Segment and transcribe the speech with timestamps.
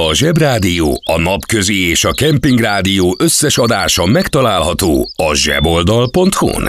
[0.00, 6.68] A Zsebrádió, a Napközi és a Kempingrádió összes adása megtalálható a zseboldal.hu-n.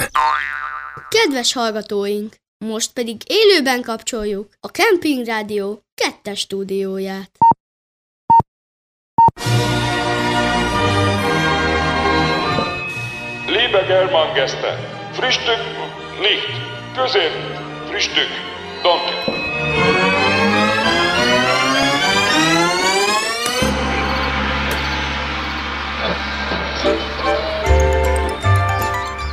[1.10, 2.36] Kedves hallgatóink!
[2.66, 7.32] Most pedig élőben kapcsoljuk a Kempingrádió kettes stúdióját.
[13.48, 14.80] Liebe Germangäste,
[15.12, 15.62] Frühstück
[16.22, 16.62] nicht,
[16.96, 17.32] Közép,
[17.88, 18.30] Frühstück,
[18.84, 19.39] danke.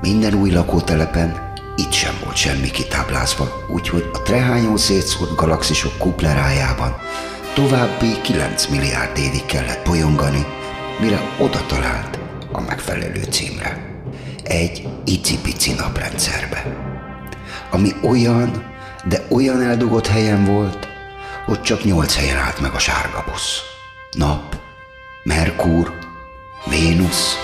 [0.00, 6.96] minden új lakótelepen, itt sem volt semmi kitáblázva, úgyhogy a trehányó szétszórt galaxisok kuplerájában
[7.54, 10.46] további 9 milliárd évig kellett bolyongani,
[11.00, 12.18] mire oda talált
[12.52, 14.00] a megfelelő címre.
[14.42, 16.64] Egy icipici naprendszerbe.
[17.70, 18.72] Ami olyan,
[19.04, 20.88] de olyan eldugott helyen volt,
[21.46, 23.60] hogy csak nyolc helyen állt meg a sárga busz.
[24.12, 24.56] Nap,
[25.22, 25.98] Merkur,
[26.66, 27.36] Vénusz,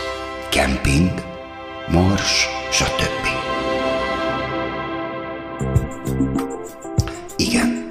[0.49, 1.34] kemping,
[1.89, 3.27] Mars, stb.
[7.37, 7.89] Igen,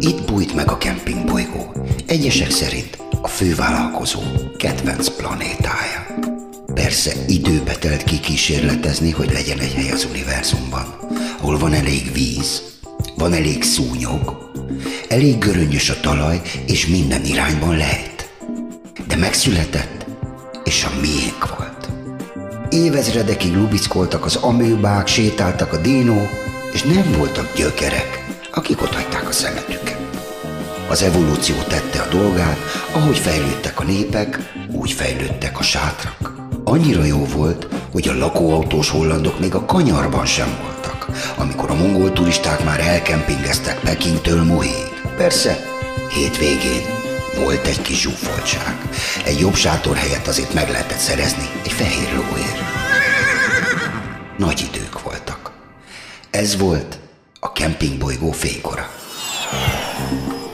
[0.00, 1.74] itt bújt meg a kempingbolygó.
[2.06, 4.20] Egyesek szerint a fővállalkozó
[4.56, 6.06] kedvenc planétája.
[6.74, 10.94] Persze időbe telt kikísérletezni, hogy legyen egy hely az univerzumban,
[11.38, 12.62] ahol van elég víz,
[13.16, 14.50] van elég szúnyog,
[15.08, 18.30] elég göröngyös a talaj, és minden irányban lehet.
[19.06, 20.06] De megszületett,
[20.64, 21.65] és a miénk volt.
[22.76, 26.28] Évezredekig lubickoltak az amőbák, sétáltak a dinók,
[26.72, 29.98] és nem voltak gyökerek, akik ott hagyták a szemetüket.
[30.88, 32.58] Az evolúció tette a dolgát,
[32.92, 36.34] ahogy fejlődtek a népek, úgy fejlődtek a sátrak.
[36.64, 41.06] Annyira jó volt, hogy a lakóautós hollandok még a kanyarban sem voltak,
[41.36, 44.92] amikor a mongol turisták már elkempingeztek Pekingtől Muhéig.
[45.16, 45.58] Persze,
[46.14, 46.95] hétvégén
[47.36, 48.76] volt egy kis zsúfoltság.
[49.24, 52.60] Egy jobb sátor helyett azért meg lehetett szerezni egy fehér lóért.
[54.38, 55.50] Nagy idők voltak.
[56.30, 56.98] Ez volt
[57.40, 58.88] a kempingbolygó fénykora.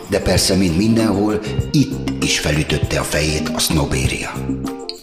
[0.08, 1.40] De persze, mint mindenhol,
[1.70, 4.32] itt is felütötte a fejét a sznobéria.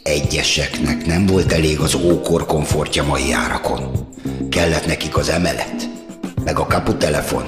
[0.04, 4.08] Egyeseknek nem volt elég az ókor komfortja mai árakon.
[4.50, 5.90] Kellett nekik az emelet,
[6.44, 7.44] meg a kaputelefon,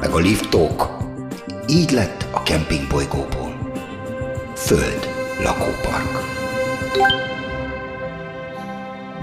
[0.00, 0.96] meg a liftók.
[1.68, 3.45] Így lett a kempingbolygóból.
[4.56, 5.08] Föld
[5.42, 6.24] lakópark.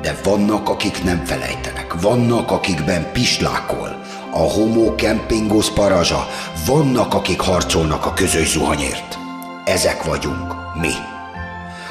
[0.01, 4.01] De vannak, akik nem felejtenek, vannak, akikben pislákol,
[4.31, 6.27] a homo kempingos parazsa,
[6.65, 9.17] vannak, akik harcolnak a közös zuhanyért.
[9.65, 10.93] Ezek vagyunk, mi.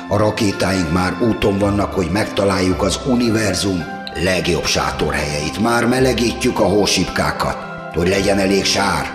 [0.08, 5.60] A rakétáink már úton vannak, hogy megtaláljuk az univerzum legjobb sátorhelyeit.
[5.60, 7.56] Már melegítjük a hósipkákat,
[7.94, 9.10] hogy legyen elég sár,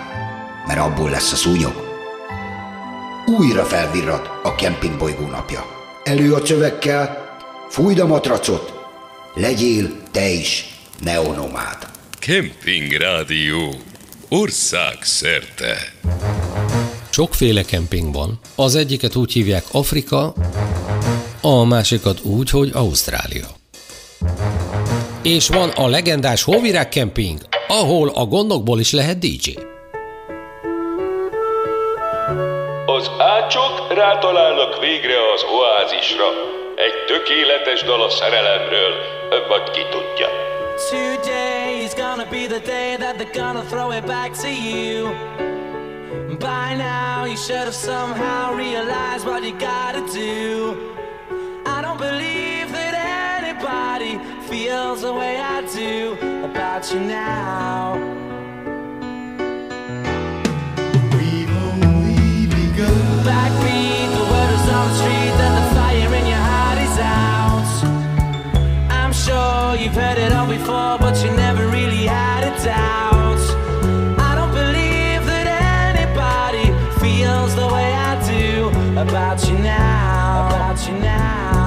[0.66, 1.87] mert abból lesz a szúnyog.
[3.36, 5.64] Újra felvirrat a kempingbolygó napja.
[6.04, 7.36] Elő a csövekkel,
[7.70, 8.72] fújd a matracot,
[9.34, 11.88] legyél te is neonomád.
[12.18, 13.74] Kemping Rádió
[14.28, 15.76] országszerte.
[17.10, 18.40] Sokféle kemping van.
[18.54, 20.34] Az egyiket úgy hívják Afrika,
[21.40, 23.46] a másikat úgy, hogy Ausztrália.
[25.22, 29.67] És van a legendás Hóvirág Kemping, ahol a gondokból is lehet DJ.
[33.98, 36.28] Rátalálnak végre az oázisra.
[36.76, 38.92] Egy tökéletes dal a szerelemről,
[39.48, 40.28] vagy ki tudja.
[40.90, 45.08] Today is gonna be the day that they're gonna throw it back to you.
[46.38, 50.76] By now, you should have somehow realized what you gotta do.
[51.76, 52.94] I don't believe that
[53.40, 58.27] anybody feels the way I do about you now.
[79.08, 80.48] About you now.
[80.48, 81.57] About you now.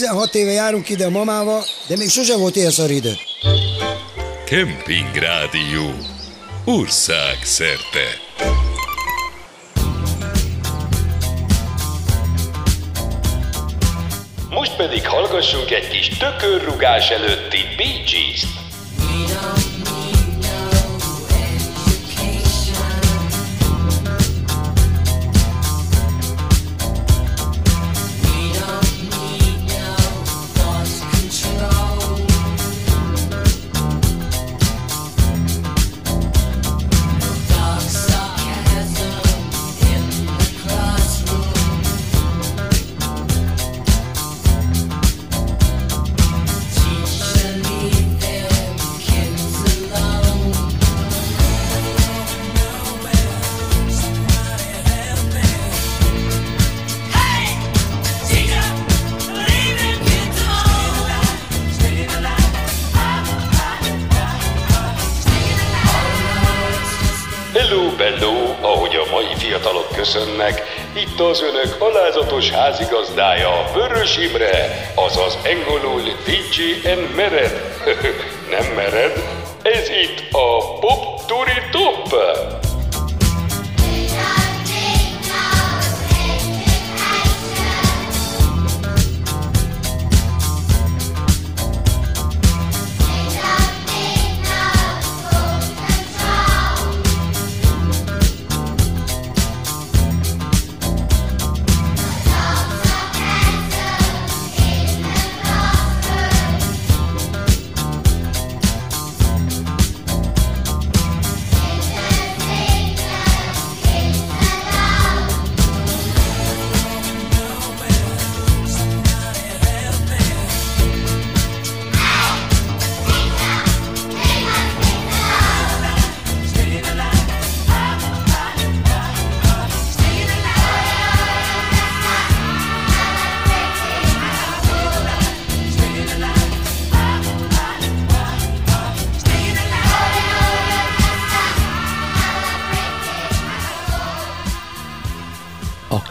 [0.00, 3.12] 16 éve járunk ide a mamával, de még sose volt ilyen szar idő.
[4.46, 5.94] Kemping Rádió.
[6.64, 8.06] Ország szerte.
[14.50, 18.69] Most pedig hallgassunk egy kis tökörrugás előtti Bee Gees-t.
[72.80, 77.60] Házigazdája, Vörös Imre, azaz engolul DJ en mered.
[78.50, 79.19] Nem mered,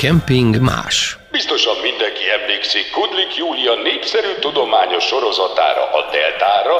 [0.04, 1.18] kemping más.
[1.32, 6.78] Biztosan mindenki emlékszik Kudlik Júlia népszerű tudományos sorozatára, a Deltára,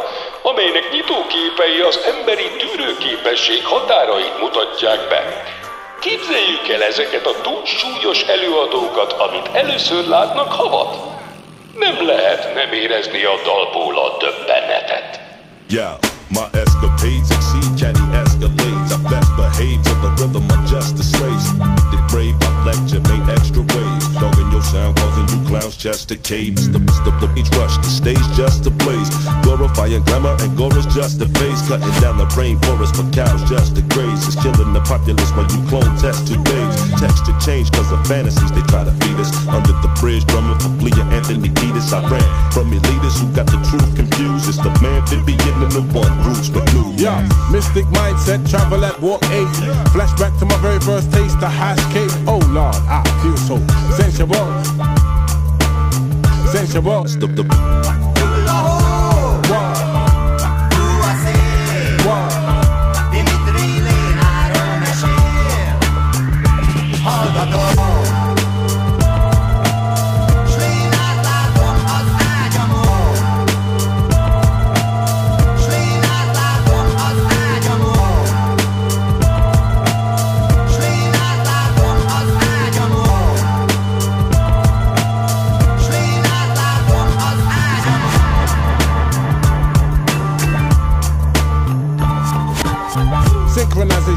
[0.52, 5.22] amelynek nyitóképei az emberi tűrőképesség határait mutatják be.
[6.06, 10.92] Képzeljük el ezeket a túl súlyos előadókat, amit először látnak havat.
[11.86, 15.10] Nem lehet nem érezni a dalból a döbbenetet.
[15.70, 15.94] Yeah,
[16.38, 18.88] my escapades exceed canny escalades.
[18.96, 21.46] I best behave to the rhythm of just the slaves.
[21.94, 24.08] The brave, lecture, made extra waves.
[24.16, 26.70] Dogging your sound, causing you clowns just to caves.
[26.70, 29.10] The, the, the beach rush, the stage just a blaze.
[29.42, 31.66] Glorifying glamour and gore is just the face.
[31.66, 34.30] Cutting down the rainforest for cows just to graze.
[34.30, 36.74] It's killing the populace when you clone test two days.
[37.02, 39.34] Texture change cause of fantasies they try to feed us.
[39.50, 41.90] Under the bridge, drumming for Flea Anthony Kiedis.
[41.98, 44.46] I ran from elitists who got the truth confused.
[44.54, 46.94] It's the man Vivian and the one roots but blue.
[46.94, 49.50] Yeah, mystic mindset, travel at warp 8.
[49.98, 52.14] Flashback to my very first taste, the hash cake.
[52.30, 53.58] Oh Lord, I feel so
[53.98, 55.19] sensual.
[56.60, 57.04] Sensual.
[57.04, 58.09] The, the,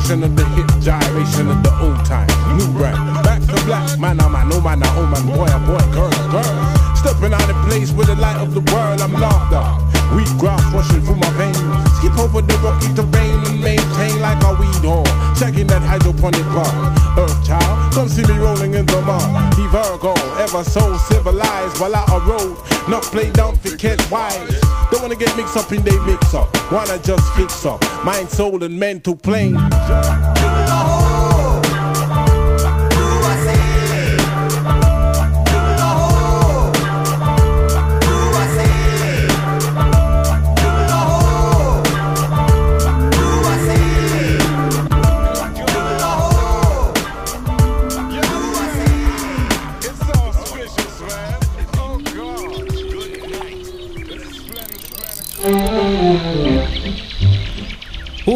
[0.03, 2.29] Synchronization of the hip, gyration of the old time.
[2.57, 3.99] New brand, back to black.
[3.99, 6.97] Man, I'm man, oh man, oh man, boy, oh boy, girl, girl.
[6.97, 9.81] Stepping out of place with the light of the world, I'm locked up.
[10.15, 11.57] Wheat grass rushing through my veins.
[11.99, 15.07] Skip over the rocky terrain and maintain like a weed horn.
[15.39, 16.73] Checking that hydroponic bar.
[17.19, 19.55] Earth child, come see me rolling in the mud.
[19.55, 22.57] He Virgo, ever so civilized while out a road.
[22.89, 24.82] Not play down for get wise.
[25.03, 26.49] Wanna get mixed up in they mix up.
[26.71, 27.83] Wanna just fix up.
[28.05, 29.57] Mind, soul, and mental plane.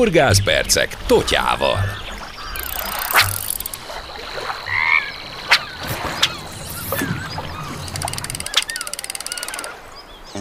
[0.07, 1.79] Horgászpercek Totyával.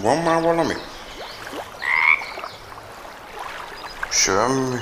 [0.01, 0.73] Van már valami?
[4.09, 4.75] Semmi.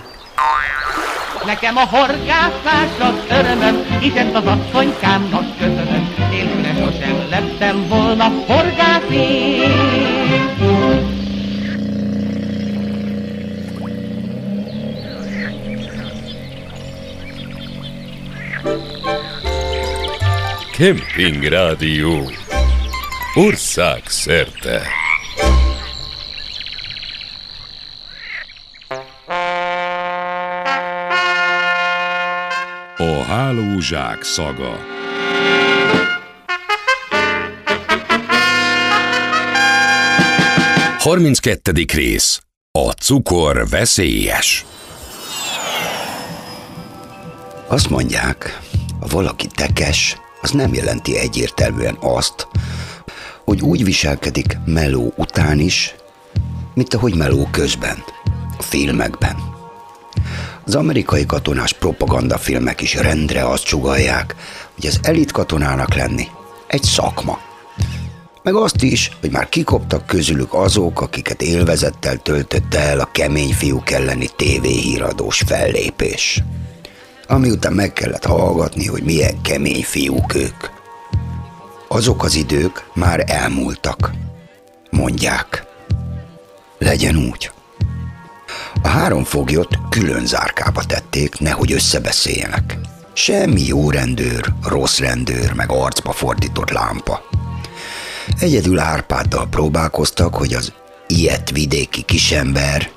[1.46, 6.14] Nekem a horgászás az örömöm, hiszen az asszonykámnak köszönöm.
[6.30, 11.13] Nélküle sosem lettem volna horgász én.
[20.84, 22.32] Kemping Rádió.
[23.36, 24.82] Ország szerte.
[32.98, 34.78] A hálózsák szaga.
[40.98, 42.42] Harminckettedik rész.
[42.72, 44.66] A cukor veszélyes.
[47.68, 48.60] Azt mondják,
[49.00, 52.48] ha valaki tekes, az nem jelenti egyértelműen azt,
[53.46, 55.96] hogy úgy viselkedik meló után is,
[56.74, 58.04] mint ahogy meló közben,
[58.58, 59.36] a filmekben.
[60.66, 64.36] Az amerikai katonás propagandafilmek is rendre azt csugalják,
[64.76, 66.28] hogy az elit katonának lenni
[66.68, 67.40] egy szakma.
[68.44, 73.92] Meg azt is, hogy már kikoptak közülük azok, akiket élvezettel töltötte el a kemény fiúk
[73.92, 76.44] elleni tévéhíradós fellépés.
[77.28, 80.70] Ami után meg kellett hallgatni, hogy milyen kemény fiúk ők.
[81.88, 84.12] Azok az idők már elmúltak.
[84.90, 85.66] Mondják.
[86.78, 87.52] Legyen úgy.
[88.82, 92.78] A három foglyot külön zárkába tették, nehogy összebeszéljenek.
[93.14, 97.22] Semmi jó rendőr, rossz rendőr, meg arcba fordított lámpa.
[98.40, 100.74] Egyedül Árpáddal próbálkoztak, hogy az
[101.08, 102.90] ilyet vidéki kisember,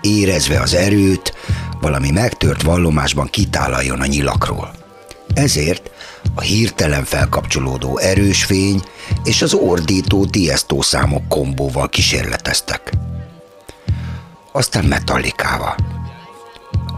[0.00, 1.34] érezve az erőt,
[1.80, 4.70] valami megtört vallomásban kitálaljon a nyilakról.
[5.34, 5.90] Ezért
[6.34, 8.82] a hirtelen felkapcsolódó erős fény
[9.24, 12.92] és az ordító diesztó számok kombóval kísérleteztek.
[14.52, 15.74] Aztán metallikával.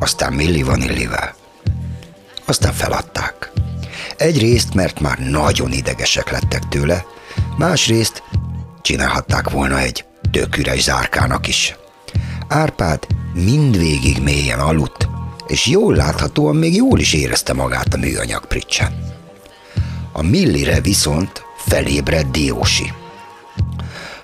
[0.00, 1.34] Aztán Milli Vanillivel.
[2.44, 3.52] Aztán feladták.
[4.16, 7.04] Egyrészt, mert már nagyon idegesek lettek tőle,
[7.56, 8.22] másrészt
[8.82, 11.76] csinálhatták volna egy tök üres zárkának is.
[12.48, 15.08] Árpád mindvégig mélyen aludt,
[15.46, 19.16] és jól láthatóan még jól is érezte magát a műanyag pricsen.
[20.12, 22.92] A millire viszont felébredt Diósi.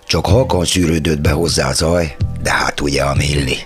[0.07, 3.59] Csak halkan szűrődött be hozzá zaj, de hát ugye a milli.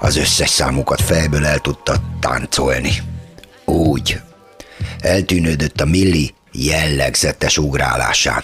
[0.00, 2.92] Az összes számukat fejből el tudta táncolni.
[3.64, 4.20] Úgy.
[5.00, 8.42] Eltűnődött a milli jellegzetes ugrálásán.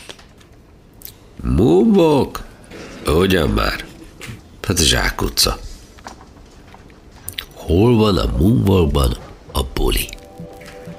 [1.42, 2.44] Múbok?
[3.06, 3.87] Ugyan már?
[4.68, 5.58] Hát Zsák utca.
[7.54, 9.16] Hol van a Moonwalkban
[9.52, 10.08] a buli?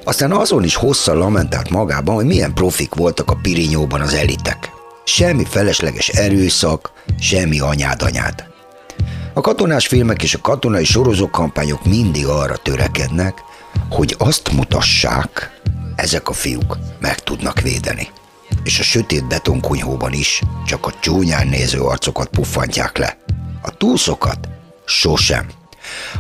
[0.04, 4.72] Aztán azon is hosszan lamentált magában, hogy milyen profik voltak a pirinyóban az elitek.
[5.04, 8.44] Semmi felesleges erőszak, semmi anyád-anyád.
[9.34, 13.42] A katonás filmek és a katonai sorozókampányok mindig arra törekednek,
[13.90, 15.62] hogy azt mutassák,
[15.96, 18.08] ezek a fiúk meg tudnak védeni.
[18.64, 23.18] És a sötét betonkunyhóban is csak a csúnyán néző arcokat puffantják le.
[23.62, 24.48] A túszokat
[24.86, 25.50] sosem.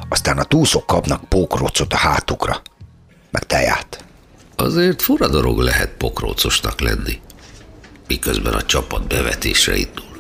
[0.09, 2.61] Aztán a túszok kapnak pókrocot a hátukra,
[3.31, 4.03] meg teját.
[4.55, 7.19] Azért fura dolog lehet pokrócosnak lenni,
[8.07, 10.17] miközben a csapat bevetésre indul.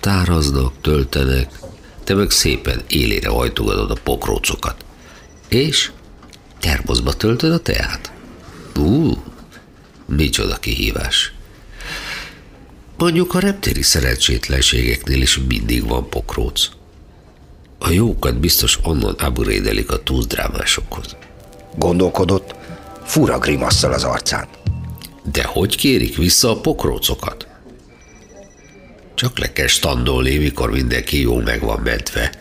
[0.00, 1.58] Táraznak, töltenek,
[2.04, 4.84] te meg szépen élére hajtogatod a pokrócokat.
[5.48, 5.90] És
[6.60, 8.12] termoszba töltöd a teát.
[8.76, 9.22] Ú,
[10.06, 11.32] micsoda kihívás.
[12.96, 16.68] Mondjuk a reptéri szerencsétlenségeknél is mindig van pokróc.
[17.78, 21.16] A jókat biztos onnan aburédelik a túldrámásokhoz.
[21.76, 22.54] Gondolkodott,
[23.04, 24.48] fura grimasszal az arcán.
[25.32, 27.46] De hogy kérik vissza a pokrócokat?
[29.14, 32.32] Csak le kell standolni, mikor mindenki jól meg van mentve.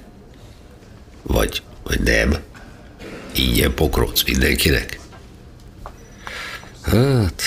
[1.22, 2.36] Vagy, vagy nem.
[3.36, 5.00] Ingyen pokróc mindenkinek.
[6.82, 7.42] Hát,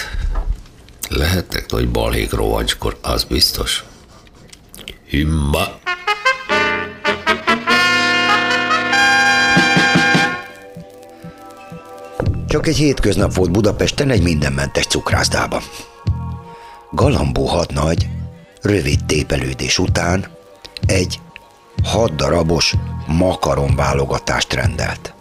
[1.08, 3.84] lehetnek nagy balhék rovancskor, az biztos.
[5.10, 5.78] Hümba!
[12.48, 15.62] Csak egy hétköznap volt Budapesten egy mindenmentes cukrászdában.
[16.90, 18.08] Galambó hadnagy,
[18.62, 20.26] rövid tépelődés után
[20.86, 21.20] egy
[21.82, 22.74] hat darabos
[23.06, 25.14] makaron válogatást rendelt.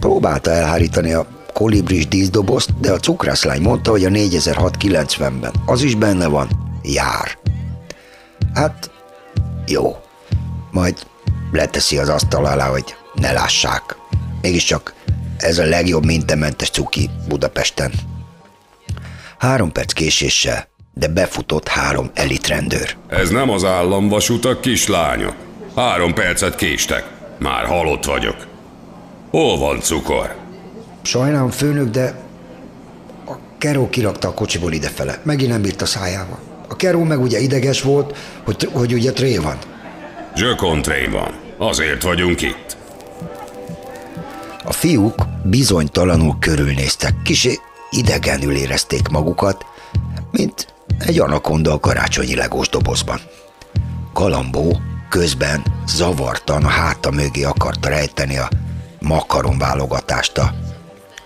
[0.00, 6.26] Próbálta elhárítani a kolibris díszdobozt, de a cukrászlány mondta, hogy a 4690-ben az is benne
[6.26, 6.48] van,
[6.82, 7.38] jár.
[8.54, 8.90] Hát,
[9.66, 9.96] jó.
[10.70, 11.06] Majd
[11.52, 13.96] leteszi az asztal alá, hogy ne lássák.
[14.40, 14.94] Mégiscsak
[15.36, 17.92] ez a legjobb mintementes cuki Budapesten.
[19.38, 22.96] Három perc késéssel, de befutott három elitrendőr.
[23.08, 25.34] Ez nem az államvasutak, kislányok.
[25.76, 27.04] Három percet késtek.
[27.38, 28.46] Már halott vagyok.
[29.30, 30.39] Hol van cukor?
[31.02, 32.14] Sajnálom, főnök, de
[33.26, 35.20] a Keró kirakta a kocsiból idefele.
[35.22, 36.38] Megint nem bírt a szájába.
[36.68, 39.58] A Keró meg ugye ideges volt, hogy, hogy ugye tré van.
[40.34, 41.34] Zsökontrén van.
[41.58, 42.76] Azért vagyunk itt.
[44.64, 45.14] A fiúk
[45.44, 47.58] bizonytalanul körülnéztek, kisé
[47.90, 49.64] idegenül érezték magukat,
[50.30, 53.20] mint egy anakonda a karácsonyi legós dobozban.
[54.14, 58.48] Galambó közben zavartan a háta mögé akarta rejteni a
[59.00, 60.54] makaron válogatást a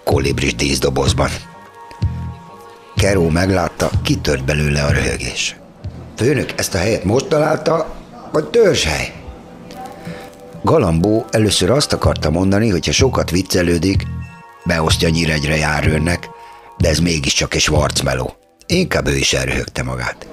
[0.05, 1.31] kolibris díszdobozban.
[2.97, 5.57] Keró meglátta, kitört belőle a röhögés.
[6.17, 7.95] Főnök ezt a helyet most találta,
[8.33, 9.13] vagy törzshely?
[10.63, 14.03] Galambó először azt akarta mondani, hogy ha sokat viccelődik,
[14.65, 16.29] beosztja nyíregyre járőrnek,
[16.79, 18.35] de ez mégiscsak egy svarcmeló.
[18.67, 20.27] Inkább ő is elröhögte magát.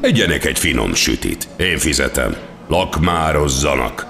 [0.00, 1.48] Egyenek egy finom sütit.
[1.56, 2.36] Én fizetem.
[2.68, 4.06] Lakmározzanak.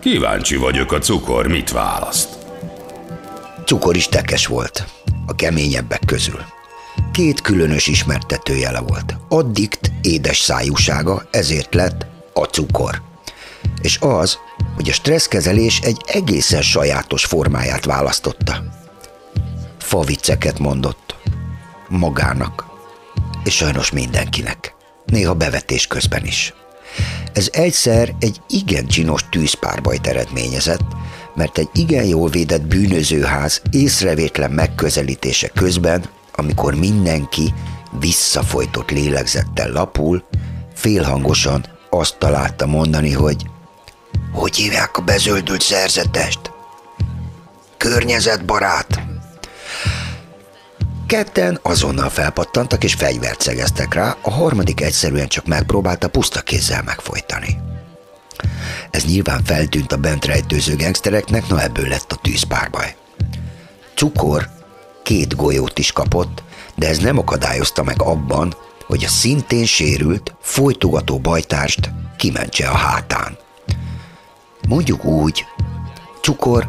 [0.00, 2.39] Kíváncsi vagyok a cukor, mit választ.
[3.70, 4.84] Cukor is tekes volt,
[5.26, 6.44] a keményebbek közül.
[7.12, 9.16] Két különös ismertetőjele volt.
[9.28, 13.02] A dikt édes szájúsága, ezért lett a cukor.
[13.82, 14.38] És az,
[14.74, 18.64] hogy a stresszkezelés egy egészen sajátos formáját választotta.
[19.78, 21.14] Favicceket mondott.
[21.88, 22.64] Magának.
[23.44, 24.74] És sajnos mindenkinek.
[25.06, 26.54] Néha bevetés közben is.
[27.32, 30.84] Ez egyszer egy igen csinos tűzpárbajt eredményezett,
[31.34, 37.54] mert egy igen jól védett bűnözőház észrevétlen megközelítése közben, amikor mindenki
[38.00, 40.24] visszafolytott lélegzettel lapul,
[40.74, 43.46] félhangosan azt találta mondani, hogy
[44.32, 46.40] hogy hívják a bezöldült szerzetest?
[47.76, 49.00] Környezetbarát.
[51.06, 57.58] Ketten azonnal felpattantak és fegyvert szegeztek rá, a harmadik egyszerűen csak megpróbálta puszta kézzel megfojtani.
[58.90, 62.96] Ez nyilván feltűnt a bent rejtőző gengsztereknek, na ebből lett a tűzpárbaj.
[63.94, 64.48] Cukor
[65.02, 66.42] két golyót is kapott,
[66.74, 68.54] de ez nem akadályozta meg abban,
[68.86, 73.38] hogy a szintén sérült, folytogató bajtárst kimentse a hátán.
[74.68, 75.44] Mondjuk úgy,
[76.22, 76.68] Cukor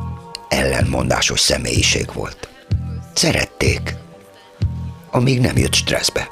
[0.50, 2.50] ellenmondásos személyiség volt.
[3.14, 3.96] Szerették,
[5.12, 6.30] amíg nem jött stresszbe.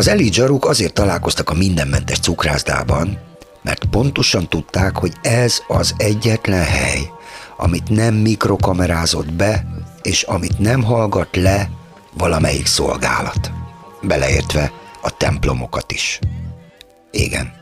[0.00, 3.18] Az zsaruk azért találkoztak a mindenmentes cukrászdában,
[3.62, 7.10] mert pontosan tudták, hogy ez az egyetlen hely,
[7.56, 9.66] amit nem mikrokamerázott be,
[10.02, 11.70] és amit nem hallgat le
[12.12, 13.50] valamelyik szolgálat.
[14.02, 16.18] Beleértve a templomokat is.
[17.10, 17.52] Igen.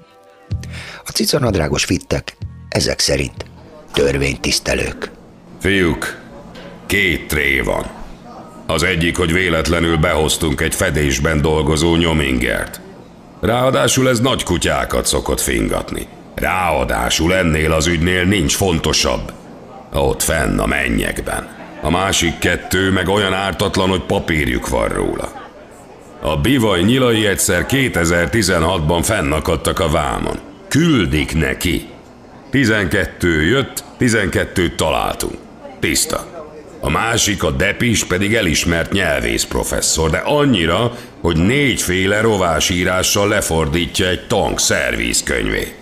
[1.04, 2.36] A cicanadrágos fittek
[2.68, 3.44] ezek szerint
[3.92, 5.10] törvénytisztelők.
[5.60, 6.22] Fiúk,
[6.86, 7.97] két tré van.
[8.70, 12.80] Az egyik, hogy véletlenül behoztunk egy fedésben dolgozó nyomingert.
[13.40, 16.06] Ráadásul ez nagy kutyákat szokott fingatni.
[16.34, 19.32] Ráadásul ennél az ügynél nincs fontosabb.
[19.92, 21.48] Ott fenn a mennyekben.
[21.82, 25.32] A másik kettő meg olyan ártatlan, hogy papírjuk van róla.
[26.20, 30.38] A bivaj nyilai egyszer 2016-ban fennakadtak a vámon.
[30.68, 31.88] Küldik neki.
[32.50, 35.34] 12 jött, 12 találtunk.
[35.80, 36.37] Tiszta.
[36.80, 44.26] A másik, a Depis pedig elismert nyelvész professzor, de annyira, hogy négyféle rovásírással lefordítja egy
[44.26, 45.74] tank szervízkönyvét.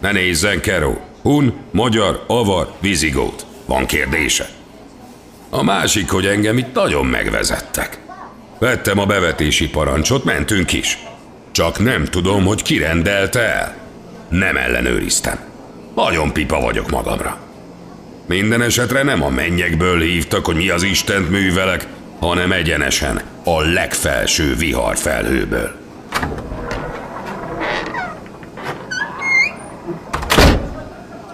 [0.00, 1.00] Ne nézzen, Keró.
[1.22, 3.46] Hun, magyar, avar, vizigót.
[3.66, 4.48] Van kérdése?
[5.50, 7.98] A másik, hogy engem itt nagyon megvezettek.
[8.58, 10.98] Vettem a bevetési parancsot, mentünk is.
[11.50, 13.76] Csak nem tudom, hogy ki rendelte el.
[14.28, 15.38] Nem ellenőriztem.
[15.94, 17.49] Nagyon pipa vagyok magamra.
[18.30, 21.86] Minden esetre nem a mennyekből hívtak, hogy mi az Istent művelek,
[22.20, 25.70] hanem egyenesen a legfelső viharfelhőből.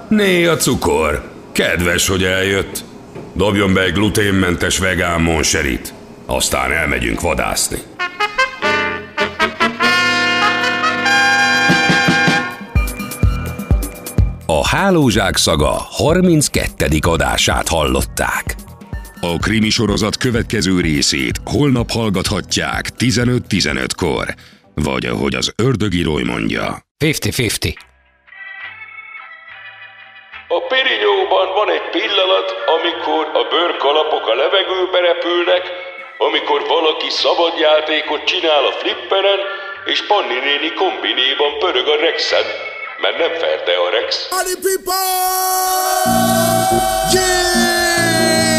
[0.09, 1.31] Né a cukor.
[1.53, 2.85] Kedves, hogy eljött.
[3.33, 5.95] Dobjon be egy gluténmentes vegán monserit.
[6.27, 7.79] Aztán elmegyünk vadászni.
[14.67, 16.87] A Hálózsák szaga 32.
[17.01, 18.45] adását hallották.
[19.21, 24.27] A krimi sorozat következő részét holnap hallgathatják 15-15-kor,
[24.75, 26.67] vagy ahogy az ördögírói mondja.
[27.05, 27.75] 50-50.
[30.49, 35.65] A pirinyóban van egy pillanat, amikor a bőrkalapok a levegőbe repülnek,
[36.19, 39.41] amikor valaki szabadjátékot csinál a flipperen,
[39.93, 42.76] és Panni néni kombinéban pörög a rexen.
[43.01, 44.29] Mert nem ferte a Rex.
[44.29, 44.95] Party people!
[47.13, 48.57] Yeah!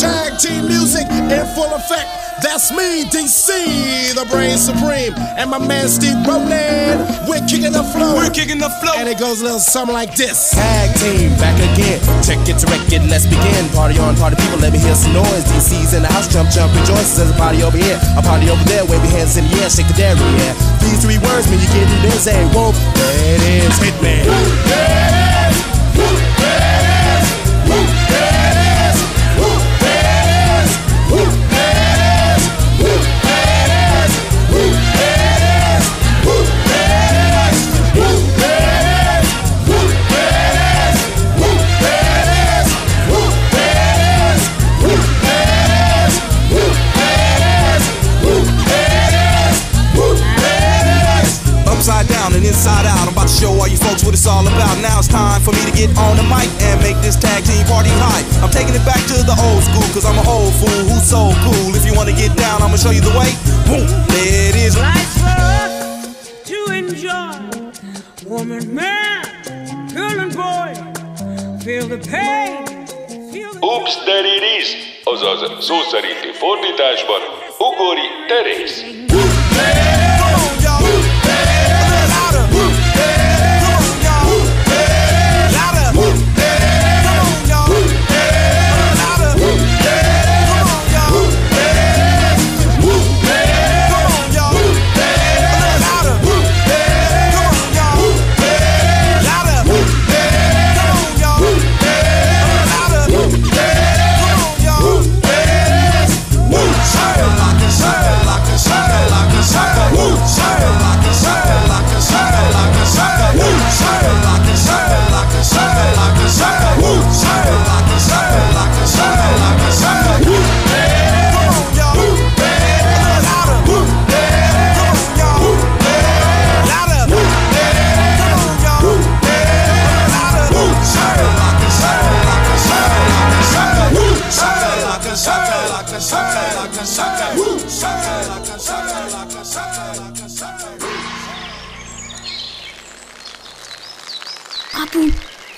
[0.00, 2.23] Tag team music in full effect.
[2.42, 7.06] That's me, DC, the brain supreme, and my man Steve Ronan.
[7.26, 8.16] We're kicking the flow.
[8.16, 8.94] We're kicking the flow.
[8.96, 10.50] And it goes a little something like this.
[10.50, 12.00] Tag team back again.
[12.22, 13.68] Check it to wreck it, let's begin.
[13.70, 15.44] Party on, party people, let me hear some noise.
[15.46, 17.16] DC's in the house, jump, jump, rejoices.
[17.16, 18.84] There's a party over here, a party over there.
[18.84, 20.54] Wave your hands in the air, shake the dairy, yeah.
[20.82, 22.34] These three words mean you're getting busy.
[22.50, 24.26] Whoa, there it is, hit me.
[26.04, 26.33] Upside
[53.84, 54.74] folks what it's all about.
[54.80, 57.64] Now it's time for me to get on the mic and make this tag team
[57.68, 58.26] party hype.
[58.42, 61.32] I'm taking it back to the old school, cause I'm an old fool who's so
[61.44, 61.76] cool.
[61.76, 63.30] If you wanna get down, I'ma show you the way.
[63.68, 64.76] Boom, there it is.
[64.76, 65.74] Life's for us
[66.48, 67.36] to enjoy.
[68.26, 69.24] Woman, man,
[69.92, 70.72] girl and boy,
[71.62, 72.64] feel the pain.
[73.64, 74.68] Oops, there it is,
[75.04, 77.20] azaz szó szerinti fordításban
[77.58, 78.76] Ugori Terész.
[79.14, 80.13] Apu,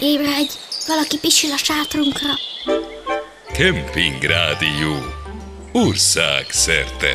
[0.06, 0.52] ébredj!
[0.86, 2.32] Valaki pisil a sátrunkra.
[3.52, 4.94] Kemping Rádió.
[5.72, 7.14] Ország szerte.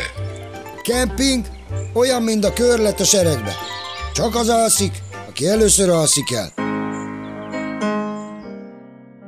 [0.82, 1.46] Kemping
[1.94, 3.54] olyan, mint a körlet a seregbe.
[4.14, 4.94] Csak az alszik,
[5.30, 6.50] aki először alszik el.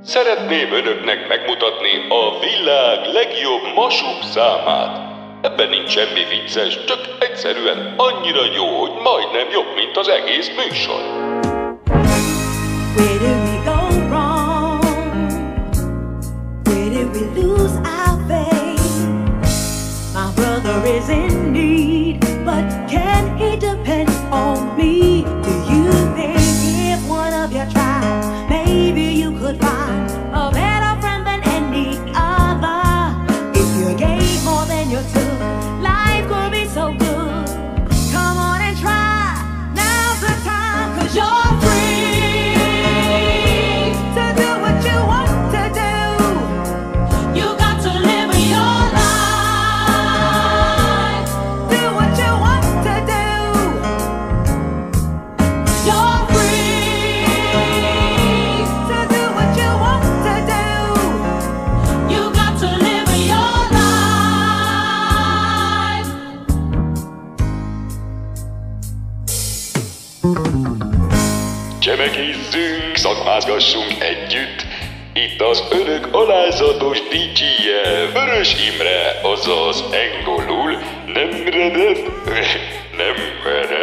[0.06, 5.12] Szeretném önöknek megmutatni a világ legjobb masúbb számát.
[5.42, 11.02] Ebben nincs semmi vicces, csak egyszerűen annyira jó, hogy majdnem jobb, mint az egész műsor.
[17.14, 19.08] We lose our faith?
[20.14, 25.24] My brother is in need, but can he depend on me?
[76.54, 81.98] Önök alázatos DJ-je, Vörös Imre, azaz engolul nem mered,
[82.98, 83.83] nem mered.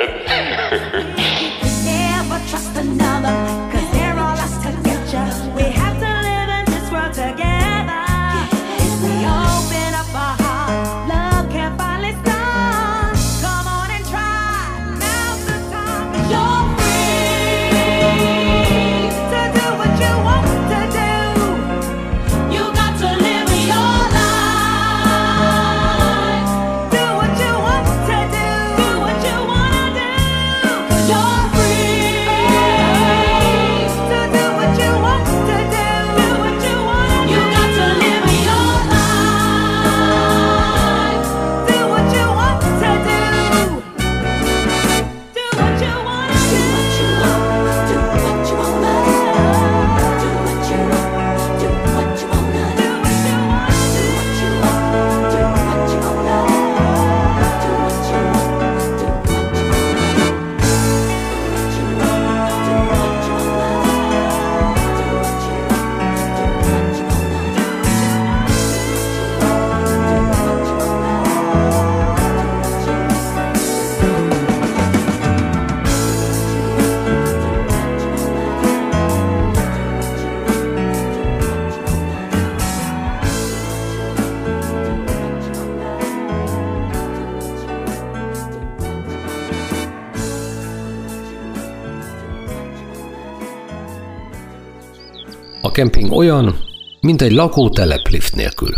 [95.72, 96.54] Kemping olyan,
[97.00, 98.74] mint egy lakótelep lift nélkül.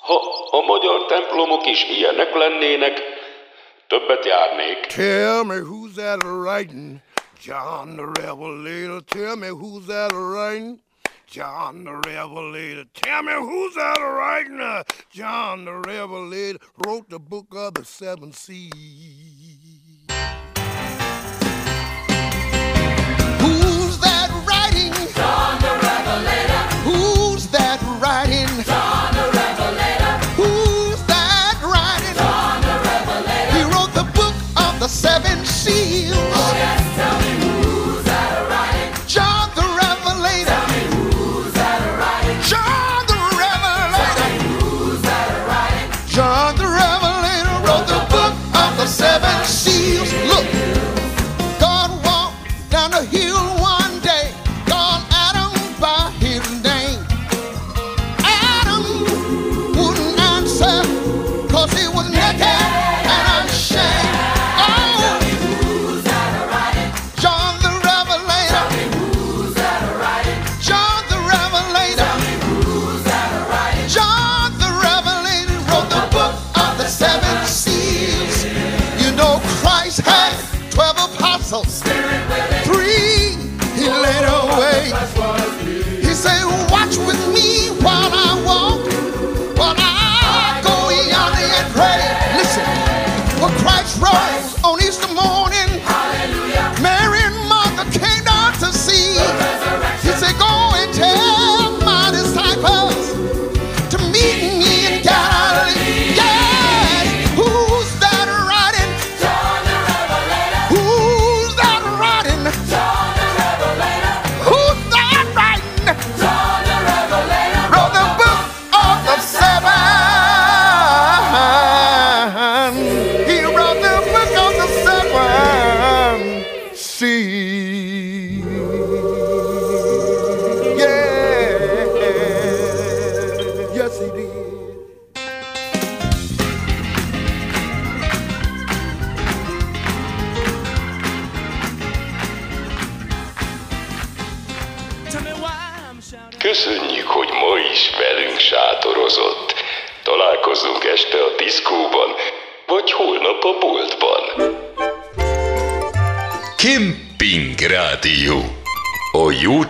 [0.00, 0.14] Ha
[0.50, 2.98] a magyar templomok is ilyenek lennének,
[3.88, 4.86] többet járnék.
[4.86, 7.00] Tell me who's that writing,
[7.44, 9.00] John the Revelator.
[9.04, 10.78] Tell me who's that writing.
[11.30, 12.84] John the Revelator.
[12.94, 14.60] Tell me who's that writing?
[15.12, 19.27] John the Revelator wrote the book of the seven seas.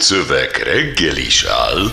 [0.08, 1.88] szöveg reggel is áll.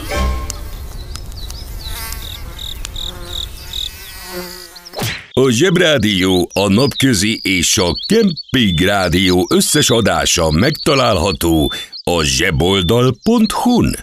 [5.32, 11.72] A Zsebrádió, a Napközi és a Kemping Rádió összes adása megtalálható
[12.04, 13.96] a zseboldal.hu-n.